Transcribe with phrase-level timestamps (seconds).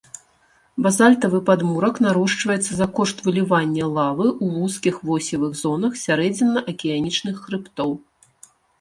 [0.85, 7.99] Базальтавы падмурак нарошчваецца за кошт вылівання лавы ў вузкіх восевых зонах сярэдзінна-акіянічных хрыбтоў.